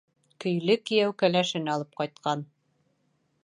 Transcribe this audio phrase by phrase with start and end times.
[0.45, 2.45] Көйлө кейәү кәләшен алып ҡайтҡан.